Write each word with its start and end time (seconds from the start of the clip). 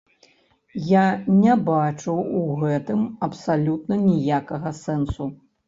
Я 0.91 1.03
не 1.43 1.53
бачу 1.67 2.15
ў 2.15 2.57
гэтым 2.63 3.05
абсалютна 3.29 4.01
ніякага 4.09 4.77
сэнсу. 4.83 5.33